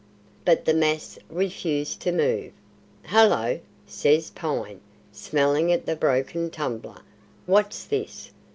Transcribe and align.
But 0.45 0.65
the 0.65 0.73
mass 0.73 1.19
refused 1.29 1.99
to 2.01 2.11
move. 2.11 2.53
"Hallo!" 3.03 3.59
says 3.85 4.31
Pine, 4.31 4.81
smelling 5.11 5.71
at 5.71 5.85
the 5.85 5.95
broken 5.95 6.49
tumbler, 6.49 7.03
"what's 7.45 7.83
this? 7.85 8.31